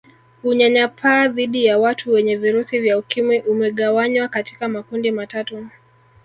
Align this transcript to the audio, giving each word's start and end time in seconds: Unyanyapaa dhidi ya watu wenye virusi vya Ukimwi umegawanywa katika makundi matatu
Unyanyapaa 0.43 1.27
dhidi 1.27 1.65
ya 1.65 1.77
watu 1.79 2.11
wenye 2.11 2.35
virusi 2.35 2.79
vya 2.79 2.97
Ukimwi 2.97 3.39
umegawanywa 3.41 4.27
katika 4.27 4.69
makundi 4.69 5.11
matatu 5.11 5.67